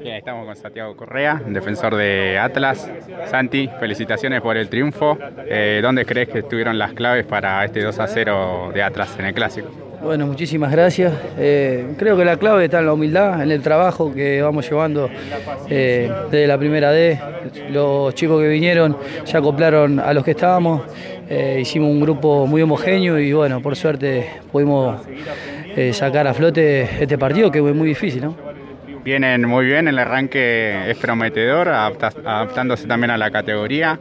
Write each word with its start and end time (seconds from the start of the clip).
Bien, 0.00 0.16
estamos 0.16 0.46
con 0.46 0.54
Santiago 0.54 0.96
Correa, 0.96 1.42
defensor 1.46 1.96
de 1.96 2.38
Atlas. 2.38 2.88
Santi, 3.30 3.68
felicitaciones 3.80 4.40
por 4.40 4.56
el 4.56 4.68
triunfo. 4.68 5.18
Eh, 5.44 5.80
¿Dónde 5.82 6.04
crees 6.04 6.28
que 6.28 6.38
estuvieron 6.38 6.78
las 6.78 6.92
claves 6.92 7.26
para 7.26 7.64
este 7.64 7.82
2 7.82 7.98
a 7.98 8.06
0 8.06 8.70
de 8.72 8.82
Atlas 8.82 9.16
en 9.18 9.26
el 9.26 9.34
Clásico? 9.34 9.68
Bueno, 10.02 10.26
muchísimas 10.26 10.70
gracias. 10.70 11.12
Eh, 11.36 11.94
creo 11.98 12.16
que 12.16 12.24
la 12.24 12.36
clave 12.36 12.64
está 12.64 12.78
en 12.78 12.86
la 12.86 12.92
humildad, 12.92 13.42
en 13.42 13.50
el 13.50 13.60
trabajo 13.60 14.14
que 14.14 14.40
vamos 14.40 14.68
llevando 14.70 15.10
eh, 15.68 16.10
desde 16.30 16.46
la 16.46 16.56
primera 16.56 16.92
D. 16.92 17.18
Los 17.70 18.14
chicos 18.14 18.40
que 18.40 18.48
vinieron 18.48 18.96
se 19.24 19.36
acoplaron 19.36 19.98
a 19.98 20.12
los 20.12 20.24
que 20.24 20.30
estábamos. 20.30 20.82
Hicimos 21.58 21.90
un 21.90 22.00
grupo 22.00 22.46
muy 22.46 22.62
homogéneo 22.62 23.18
y 23.18 23.32
bueno, 23.32 23.60
por 23.60 23.76
suerte 23.76 24.28
pudimos 24.50 25.00
sacar 25.92 26.26
a 26.26 26.34
flote 26.34 26.82
este 27.00 27.16
partido 27.18 27.52
que 27.52 27.58
es 27.58 27.74
muy 27.74 27.86
difícil, 27.86 28.22
¿no? 28.22 28.49
Vienen 29.04 29.48
muy 29.48 29.64
bien, 29.64 29.88
el 29.88 29.98
arranque 29.98 30.90
es 30.90 30.96
prometedor, 30.98 31.68
adaptándose 31.68 32.86
también 32.86 33.10
a 33.10 33.16
la 33.16 33.30
categoría. 33.30 33.98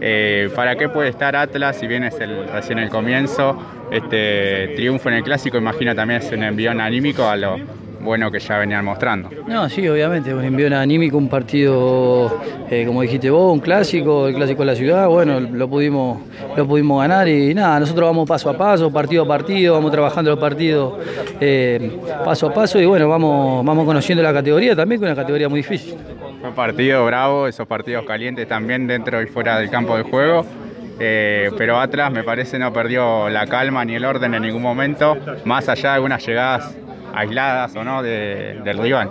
Eh, 0.00 0.48
¿Para 0.54 0.76
qué 0.76 0.88
puede 0.88 1.10
estar 1.10 1.36
Atlas 1.36 1.76
si 1.76 1.86
bien 1.86 2.04
es 2.04 2.18
el, 2.20 2.46
el 2.78 2.88
comienzo? 2.88 3.58
Este 3.90 4.72
triunfo 4.76 5.08
en 5.10 5.16
el 5.16 5.22
clásico, 5.22 5.58
imagino 5.58 5.94
también 5.94 6.22
es 6.22 6.32
un 6.32 6.42
envión 6.42 6.80
anímico 6.80 7.24
a 7.24 7.36
lo 7.36 7.58
bueno 8.00 8.30
que 8.30 8.38
ya 8.38 8.58
venían 8.58 8.84
mostrando. 8.84 9.28
No, 9.46 9.68
sí, 9.68 9.86
obviamente, 9.88 10.32
un 10.32 10.44
envío 10.44 10.74
anímico, 10.76 11.18
un 11.18 11.28
partido, 11.28 12.40
eh, 12.70 12.84
como 12.86 13.02
dijiste 13.02 13.28
vos, 13.28 13.52
un 13.52 13.60
clásico, 13.60 14.28
el 14.28 14.34
clásico 14.34 14.60
de 14.62 14.66
la 14.66 14.74
ciudad, 14.74 15.08
bueno, 15.08 15.40
lo 15.40 15.68
pudimos, 15.68 16.20
lo 16.56 16.66
pudimos 16.66 17.02
ganar 17.02 17.28
y 17.28 17.54
nada, 17.54 17.80
nosotros 17.80 18.08
vamos 18.08 18.28
paso 18.28 18.50
a 18.50 18.56
paso, 18.56 18.90
partido 18.90 19.24
a 19.24 19.28
partido, 19.28 19.74
vamos 19.74 19.90
trabajando 19.90 20.30
los 20.30 20.40
partidos 20.40 20.94
eh, 21.40 21.98
paso 22.24 22.48
a 22.48 22.54
paso 22.54 22.80
y 22.80 22.86
bueno, 22.86 23.08
vamos, 23.08 23.64
vamos 23.64 23.84
conociendo 23.84 24.22
la 24.22 24.32
categoría 24.32 24.74
también, 24.74 25.00
que 25.00 25.06
es 25.06 25.12
una 25.12 25.20
categoría 25.20 25.48
muy 25.48 25.60
difícil. 25.60 25.94
Fue 26.40 26.50
partido 26.52 27.04
bravo, 27.06 27.48
esos 27.48 27.66
partidos 27.66 28.04
calientes 28.04 28.46
también 28.46 28.86
dentro 28.86 29.20
y 29.22 29.26
fuera 29.26 29.58
del 29.58 29.70
campo 29.70 29.96
de 29.96 30.02
juego. 30.02 30.44
Eh, 31.00 31.50
pero 31.56 31.78
Atlas 31.78 32.10
me 32.10 32.24
parece 32.24 32.58
no 32.58 32.72
perdió 32.72 33.28
la 33.28 33.46
calma 33.46 33.84
ni 33.84 33.94
el 33.94 34.04
orden 34.04 34.34
en 34.34 34.42
ningún 34.42 34.62
momento, 34.62 35.16
más 35.44 35.68
allá 35.68 35.90
de 35.90 35.94
algunas 35.94 36.26
llegadas 36.26 36.74
aisladas 37.18 37.74
o 37.76 37.82
no 37.84 38.02
de- 38.02 38.60
del 38.64 38.78
rival. 38.78 39.10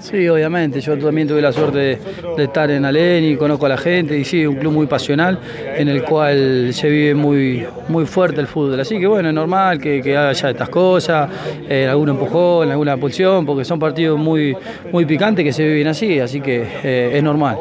Sí, 0.00 0.28
obviamente. 0.28 0.80
Yo 0.82 0.98
también 0.98 1.26
tuve 1.26 1.40
la 1.40 1.50
suerte 1.50 1.78
de, 1.78 1.98
de 2.36 2.44
estar 2.44 2.70
en 2.70 2.84
Aleni, 2.84 3.36
conozco 3.36 3.64
a 3.66 3.70
la 3.70 3.78
gente 3.78 4.18
y 4.18 4.24
sí, 4.24 4.46
un 4.46 4.56
club 4.56 4.72
muy 4.72 4.86
pasional 4.86 5.38
en 5.76 5.88
el 5.88 6.02
cual 6.04 6.68
se 6.72 6.90
vive 6.90 7.14
muy, 7.14 7.66
muy 7.88 8.04
fuerte 8.04 8.40
el 8.40 8.46
fútbol. 8.46 8.78
Así 8.78 8.98
que 9.00 9.06
bueno, 9.06 9.28
es 9.30 9.34
normal 9.34 9.80
que, 9.80 10.02
que 10.02 10.14
haya 10.16 10.50
estas 10.50 10.68
cosas, 10.68 11.30
eh, 11.68 11.86
algún 11.88 12.10
empujón, 12.10 12.70
alguna 12.70 12.92
expulsión, 12.92 13.46
porque 13.46 13.64
son 13.64 13.78
partidos 13.78 14.18
muy, 14.18 14.54
muy 14.92 15.06
picantes 15.06 15.42
que 15.42 15.52
se 15.54 15.64
viven 15.66 15.86
así, 15.88 16.20
así 16.20 16.40
que 16.42 16.66
eh, 16.84 17.10
es 17.14 17.22
normal. 17.22 17.56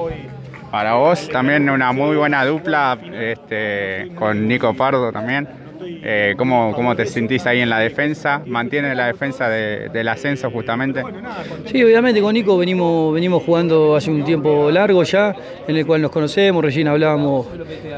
Para 0.70 0.96
vos 0.96 1.30
también 1.30 1.70
una 1.70 1.94
muy 1.94 2.18
buena 2.18 2.44
dupla 2.46 2.98
este, 3.18 4.12
con 4.16 4.46
Nico 4.50 4.74
Pardo 4.74 5.14
también. 5.14 5.48
Eh, 5.82 6.34
¿cómo, 6.38 6.74
¿Cómo 6.76 6.96
te 6.96 7.06
sentís 7.06 7.46
ahí 7.46 7.60
en 7.60 7.70
la 7.70 7.80
defensa? 7.80 8.42
¿Mantiene 8.46 8.94
la 8.96 9.08
defensa 9.08 9.50
de- 9.50 9.90
del 9.90 10.08
ascenso 10.08 10.50
justamente? 10.52 11.04
Sí, 11.66 11.84
obviamente 11.84 12.22
con 12.22 12.34
Nico 12.34 12.58
venimos, 12.58 13.14
venimos 13.14 13.44
jugando 13.44 13.96
hace 13.96 14.10
un 14.10 14.24
tiempo 14.24 14.70
largo 14.72 15.04
ya, 15.04 15.36
en 15.68 15.76
el 15.76 15.86
cual 15.86 16.02
nos 16.02 16.12
conocemos, 16.12 16.64
recién 16.64 16.88
hablábamos, 16.88 17.48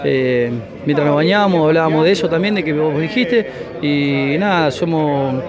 eh, 0.03 0.51
mientras 0.85 1.05
nos 1.07 1.15
bañábamos, 1.15 1.67
hablábamos 1.67 2.05
de 2.05 2.11
eso 2.11 2.29
también, 2.29 2.55
de 2.55 2.63
que 2.63 2.73
vos 2.73 2.99
dijiste, 2.99 3.49
y 3.81 4.37
nada, 4.37 4.71
somos, 4.71 5.43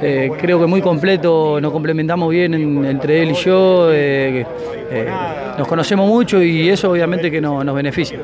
eh, 0.00 0.30
creo 0.40 0.60
que 0.60 0.66
muy 0.66 0.80
completo, 0.80 1.60
nos 1.60 1.72
complementamos 1.72 2.30
bien 2.30 2.54
en- 2.54 2.84
entre 2.84 3.22
él 3.22 3.30
y 3.30 3.34
yo, 3.34 3.88
eh, 3.92 4.44
eh, 4.90 5.08
nos 5.58 5.66
conocemos 5.66 6.06
mucho 6.08 6.42
y 6.42 6.68
eso 6.68 6.90
obviamente 6.90 7.30
que 7.30 7.40
no- 7.40 7.64
nos 7.64 7.74
beneficia. 7.74 8.18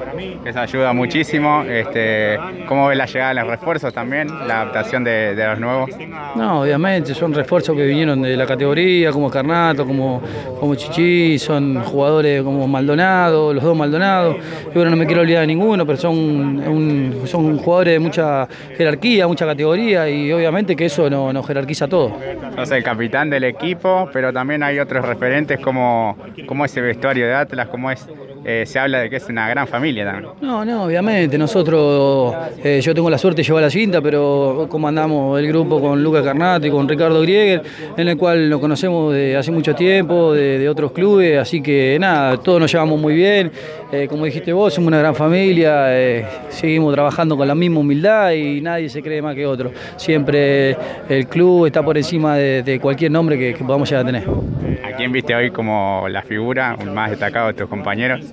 Eso 0.45 0.61
ayuda 0.61 0.93
muchísimo. 0.93 1.63
Este, 1.69 2.37
¿Cómo 2.67 2.89
ves 2.89 2.99
la 2.99 3.07
llegada 3.07 3.29
de 3.35 3.41
los 3.41 3.47
refuerzos 3.49 3.93
también? 3.95 4.29
La 4.47 4.63
adaptación 4.63 5.03
de, 5.05 5.35
de 5.35 5.47
los 5.47 5.59
nuevos. 5.61 5.91
No, 6.37 6.63
obviamente, 6.63 7.15
son 7.15 7.33
refuerzos 7.33 7.77
que 7.77 7.85
vinieron 7.87 8.21
de 8.23 8.37
la 8.37 8.45
categoría, 8.47 9.11
como 9.13 9.31
Carnato, 9.31 9.87
como, 9.87 10.21
como 10.59 10.75
Chichi, 10.75 11.39
son 11.39 11.83
jugadores 11.85 12.43
como 12.43 12.67
Maldonado, 12.69 13.53
los 13.55 13.63
dos 13.63 13.77
Maldonado. 13.77 14.37
Y 14.71 14.75
bueno, 14.75 14.91
no 14.91 14.97
me 14.97 15.07
quiero 15.07 15.23
olvidar 15.23 15.43
de 15.43 15.47
ninguno, 15.49 15.87
pero 15.87 15.97
son, 15.99 16.13
un- 16.17 17.23
son 17.27 17.57
jugadores 17.59 17.95
de 17.95 17.99
mucha 17.99 18.47
jerarquía, 18.77 19.27
mucha 19.27 19.47
categoría 19.47 20.09
y 20.09 20.33
obviamente 20.33 20.75
que 20.77 20.87
eso 20.87 21.09
nos 21.09 21.33
no 21.33 21.43
jerarquiza 21.63 21.89
todo. 21.89 22.13
Sos 22.57 22.71
el 22.73 22.83
capitán 22.83 23.31
del 23.31 23.45
equipo, 23.45 24.09
pero 24.13 24.33
también 24.33 24.63
hay 24.63 24.79
otros 24.79 25.07
referentes 25.07 25.59
como, 25.61 26.17
como 26.47 26.65
ese 26.65 26.81
vestuario 26.81 27.27
de 27.27 27.35
Atlas, 27.35 27.69
como 27.69 27.91
es, 27.91 28.07
eh, 28.45 28.65
se 28.67 28.79
habla 28.79 29.01
de 29.01 29.11
que 29.11 29.17
es 29.17 29.29
una 29.29 29.49
gran 29.49 29.67
familia 29.67 30.05
también. 30.05 30.33
No, 30.41 30.65
no, 30.65 30.85
obviamente. 30.85 31.39
Nosotros, 31.39 32.35
eh, 32.63 32.81
yo 32.83 32.95
tengo 32.95 33.09
la 33.09 33.19
suerte 33.19 33.43
de 33.43 33.47
llevar 33.47 33.63
la 33.63 33.71
cinta, 33.71 34.01
pero 34.01 34.67
comandamos 34.69 35.39
el 35.39 35.47
grupo 35.49 35.81
con 35.81 36.03
Luca 36.03 36.23
Carnato 36.23 36.67
y 36.67 36.71
con 36.71 36.89
Ricardo 36.89 37.21
Grieger, 37.23 37.63
en 37.97 38.09
el 38.09 38.17
cual 38.17 38.51
nos 38.51 38.61
conocemos 38.61 39.15
de 39.15 39.37
hace 39.37 39.51
mucho 39.51 39.75
tiempo, 39.75 40.35
de, 40.35 40.59
de 40.59 40.69
otros 40.69 40.93
clubes, 40.93 41.39
así 41.39 41.63
que 41.63 41.97
nada, 42.01 42.37
todos 42.39 42.61
nos 42.61 42.71
llevamos 42.71 43.01
muy 43.01 43.15
bien. 43.15 43.51
Eh, 43.93 44.07
como 44.09 44.25
dijiste 44.25 44.53
vos, 44.53 44.73
somos 44.75 44.89
una 44.89 44.99
gran 44.99 45.15
familia, 45.15 45.87
seguimos 46.49 46.93
trabajando 46.95 47.37
con 47.37 47.47
la 47.47 47.55
misma 47.55 47.81
humildad 47.81 48.33
y 48.33 48.61
nadie 48.61 48.89
se 48.89 49.03
cree 49.03 49.21
más 49.23 49.35
que 49.35 49.47
otro. 49.47 49.71
Siempre 49.97 50.77
el 51.09 51.27
club 51.29 51.52
está 51.67 51.83
por 51.83 51.97
encima 51.97 52.37
de, 52.37 52.79
cualquier 52.81 53.11
nombre 53.11 53.39
que, 53.39 53.65
podamos 53.65 53.89
llegar 53.89 54.05
a 54.05 54.07
tener. 54.07 54.25
¿A 54.85 54.97
quién 54.97 55.13
viste 55.13 55.35
hoy 55.35 55.51
como 55.51 56.07
la 56.09 56.23
figura, 56.23 56.77
más 56.77 57.11
destacado 57.11 57.49
de 57.49 57.55
tus 57.55 57.69
compañeros? 57.69 58.33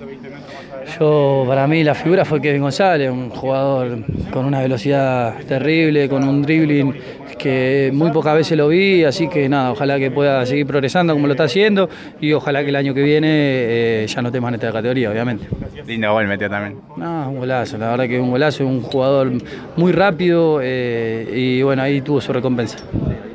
Yo, 0.98 1.44
para 1.46 1.66
mí, 1.66 1.84
la 1.84 1.94
figura 1.94 2.24
fue 2.24 2.40
Kevin 2.40 2.62
González, 2.62 3.10
un 3.10 3.30
jugador 3.30 3.98
con 4.32 4.44
una 4.44 4.60
velocidad 4.60 5.38
terrible, 5.46 6.08
con 6.08 6.24
un 6.24 6.42
dribbling 6.42 6.94
que 7.38 7.90
muy 7.94 8.10
pocas 8.10 8.34
veces 8.34 8.56
lo 8.56 8.68
vi, 8.68 9.02
así 9.04 9.28
que 9.28 9.48
nada, 9.48 9.72
ojalá 9.72 9.98
que 9.98 10.10
pueda 10.10 10.44
seguir 10.44 10.66
progresando 10.66 11.14
como 11.14 11.26
lo 11.26 11.32
está 11.32 11.44
haciendo 11.44 11.88
y 12.20 12.32
ojalá 12.34 12.62
que 12.62 12.68
el 12.68 12.76
año 12.76 12.92
que 12.92 13.02
viene 13.02 13.28
eh, 13.30 14.06
ya 14.06 14.20
no 14.20 14.30
temas 14.30 14.50
en 14.50 14.54
esta 14.56 14.72
categoría, 14.72 15.10
obviamente. 15.10 15.46
Lindo 15.86 16.12
gol 16.12 16.26
metió 16.26 16.50
también. 16.50 16.78
No, 16.96 17.30
un 17.30 17.38
golazo, 17.38 17.78
la 17.78 17.90
verdad 17.90 18.06
que 18.06 18.20
un 18.20 18.30
golazo, 18.30 18.66
un 18.66 18.82
jugador 18.82 19.32
muy 19.76 19.92
rápido 19.92 20.60
eh, 20.62 21.32
y 21.34 21.62
bueno, 21.62 21.82
ahí 21.82 22.02
tuvo 22.02 22.20
su 22.20 22.32
recompensa. 22.32 22.78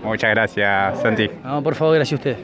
Muchas 0.04 0.30
gracias, 0.30 1.02
Santi. 1.02 1.28
No, 1.44 1.64
por 1.64 1.74
favor, 1.74 1.96
gracias 1.96 2.20
a 2.20 2.22
usted. 2.22 2.38